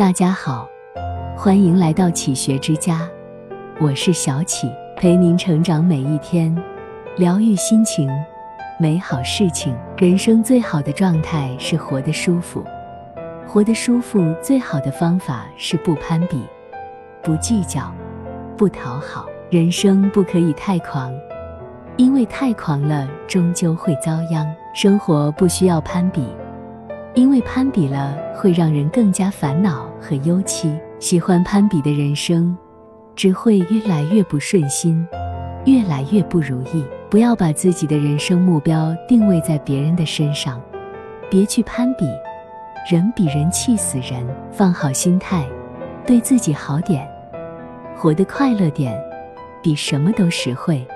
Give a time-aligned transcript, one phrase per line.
[0.00, 0.66] 大家好，
[1.36, 3.06] 欢迎来到启学之家，
[3.78, 6.56] 我是小启，陪您成长每一天，
[7.18, 8.08] 疗愈心情，
[8.78, 9.76] 美好事情。
[9.98, 12.64] 人生最好的状态是活得舒服，
[13.46, 16.46] 活得舒服最好的方法是不攀比，
[17.22, 17.92] 不计较，
[18.56, 19.26] 不讨好。
[19.50, 21.12] 人生不可以太狂，
[21.98, 24.50] 因为太狂了终究会遭殃。
[24.72, 26.26] 生活不需要攀比。
[27.14, 30.72] 因为攀比了，会让人更加烦恼和忧戚。
[30.98, 32.56] 喜欢攀比的人生，
[33.16, 35.06] 只会越来越不顺心，
[35.64, 36.84] 越来越不如意。
[37.08, 40.60] 不要把自己的人生目标定位在别人的身上，
[41.28, 42.06] 别去攀比，
[42.88, 44.24] 人比人气死人。
[44.52, 45.48] 放好心态，
[46.06, 47.08] 对自己好点，
[47.96, 48.96] 活得快乐点，
[49.62, 50.86] 比什么都实惠，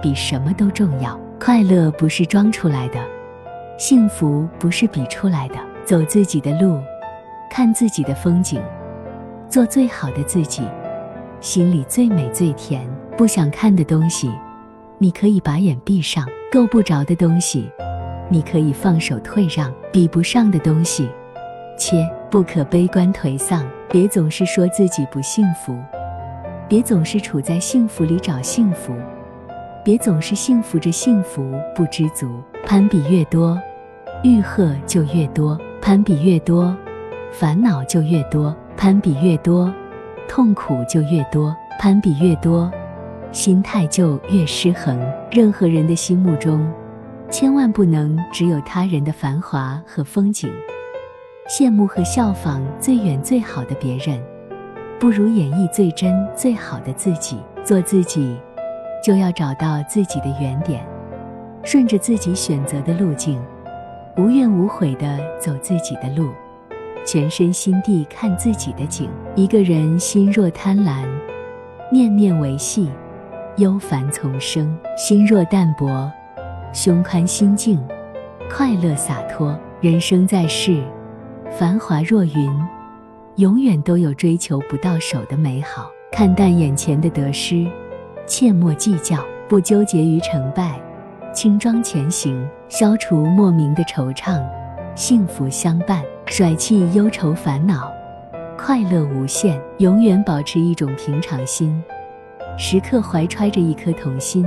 [0.00, 1.18] 比什么都重要。
[1.38, 3.00] 快乐不是装出来的。
[3.80, 5.54] 幸福不是比出来的，
[5.86, 6.78] 走自己的路，
[7.50, 8.60] 看自己的风景，
[9.48, 10.62] 做最好的自己，
[11.40, 12.86] 心里最美最甜。
[13.16, 14.30] 不想看的东西，
[14.98, 17.70] 你可以把眼闭上；够不着的东西，
[18.28, 21.08] 你可以放手退让；比不上的东西，
[21.78, 23.66] 切不可悲观颓丧。
[23.88, 25.74] 别总是说自己不幸福，
[26.68, 28.92] 别总是处在幸福里找幸福，
[29.82, 32.28] 别总是幸福着幸福不知足。
[32.66, 33.58] 攀比越多。
[34.22, 36.76] 欲壑就越多，攀比越多，
[37.32, 39.72] 烦恼就越多；攀比越多，
[40.28, 42.70] 痛苦就越多；攀比越多，
[43.32, 45.00] 心态就越失衡。
[45.30, 46.70] 任何人的心目中，
[47.30, 50.50] 千万不能只有他人的繁华和风景，
[51.48, 54.20] 羡慕和效仿最远最好的别人，
[54.98, 57.38] 不如演绎最真最好的自己。
[57.62, 58.36] 做自己，
[59.04, 60.84] 就要找到自己的原点，
[61.62, 63.40] 顺着自己选择的路径。
[64.16, 66.30] 无怨无悔地走自己的路，
[67.06, 69.08] 全身心地看自己的景。
[69.34, 71.04] 一个人心若贪婪，
[71.92, 72.90] 念念为系，
[73.56, 74.66] 忧烦丛生；
[74.96, 76.10] 心若淡泊，
[76.72, 77.80] 胸宽心静，
[78.50, 79.58] 快乐洒脱。
[79.80, 80.82] 人生在世，
[81.50, 82.66] 繁华若云，
[83.36, 85.90] 永远都有追求不到手的美好。
[86.12, 87.66] 看淡眼前的得失，
[88.26, 90.78] 切莫计较，不纠结于成败。
[91.32, 94.42] 轻装前行，消除莫名的惆怅，
[94.96, 97.88] 幸福相伴，甩弃忧愁烦恼，
[98.58, 99.60] 快乐无限。
[99.78, 101.80] 永远保持一种平常心，
[102.58, 104.44] 时刻怀揣着一颗童心，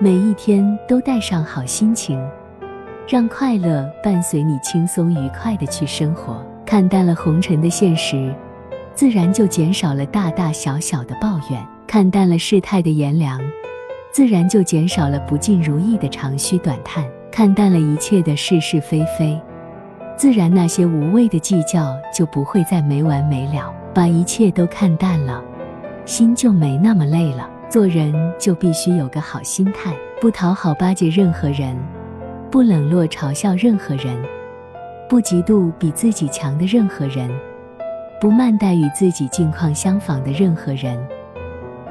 [0.00, 2.18] 每一天都带上好心情，
[3.06, 6.42] 让快乐伴随你轻松愉快的去生活。
[6.64, 8.34] 看淡了红尘的现实，
[8.94, 13.38] 自然就减少了大大小小的抱怨；看淡了世态的炎凉。
[14.12, 19.40] 自然就减少了不尽如意的长吁短叹，看淡了一切的是是非非，
[20.18, 23.72] 自然那些无谓的计较就不会再没完没了。
[23.94, 25.42] 把一切都看淡了，
[26.04, 27.48] 心就没那么累了。
[27.70, 31.74] 做人就必须有个好心态，不讨好巴结任何人，
[32.50, 34.14] 不冷落嘲笑任何人，
[35.08, 37.30] 不嫉妒比自己强的任何人，
[38.20, 40.98] 不慢待与自己境况相仿的任何人。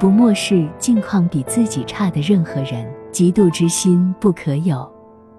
[0.00, 4.90] 不漠视境况比自己差的任何人，嫉妒之心不可有，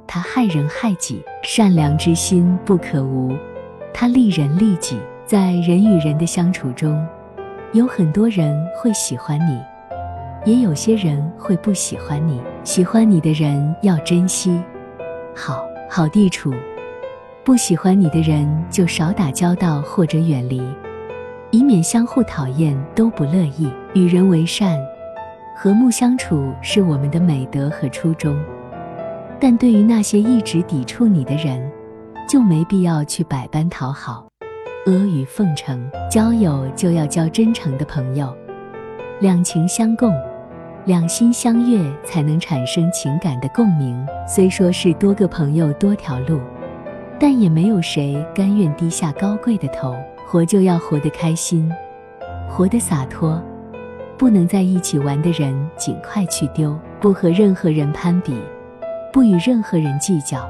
[0.06, 3.36] 他害人害己；善良之心不可无，
[3.92, 5.00] 他利人利己。
[5.26, 7.04] 在人与人的相处中，
[7.74, 9.60] 有很多人会喜欢你，
[10.46, 12.40] 也有些人会不喜欢你。
[12.64, 14.62] 喜欢你的人要珍惜，
[15.36, 16.52] 好好地处；
[17.44, 20.62] 不喜欢你的人就少打交道或者远离。
[21.52, 23.72] 以免相互讨厌都不乐意。
[23.94, 24.80] 与人为善，
[25.56, 28.36] 和睦相处是我们的美德和初衷。
[29.40, 31.70] 但对于那些一直抵触你的人，
[32.30, 34.26] 就没必要去百般讨好、
[34.86, 35.90] 阿谀奉承。
[36.10, 38.34] 交友就要交真诚的朋友，
[39.20, 40.14] 两情相共，
[40.86, 44.06] 两心相悦，才能产生情感的共鸣。
[44.28, 46.40] 虽说是多个朋友多条路，
[47.20, 49.96] 但也没有谁甘愿低下高贵的头。
[50.32, 51.70] 活就要活得开心，
[52.48, 53.38] 活得洒脱，
[54.18, 58.34] 不能在一起玩的人尽快去丢，不和任何人攀比，
[59.12, 60.50] 不与任何人计较，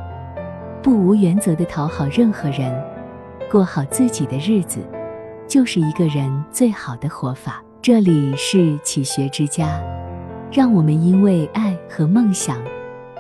[0.84, 2.72] 不无原则的讨好任何人，
[3.50, 4.82] 过好自己的日子，
[5.48, 7.64] 就是一个人最好的活法。
[7.82, 9.82] 这里是启学之家，
[10.52, 12.62] 让我们因为爱和梦想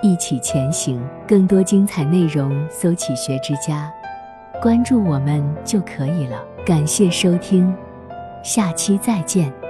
[0.04, 1.02] 一起前行。
[1.28, 3.92] 更多精彩内容，搜“启学之家”。
[4.62, 6.40] 关注我们就可以了。
[6.63, 7.74] 感谢收听，
[8.44, 9.61] 下期再见。